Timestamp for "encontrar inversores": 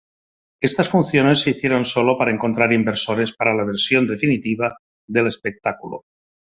2.31-3.35